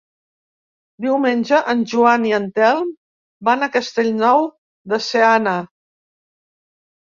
Diumenge 1.05 1.59
en 1.73 1.83
Joan 1.91 2.25
i 2.31 2.33
en 2.39 2.49
Telm 2.57 2.91
van 3.53 3.61
a 3.61 3.69
Castellnou 3.77 4.45
de 4.97 5.03
Seana. 5.13 5.57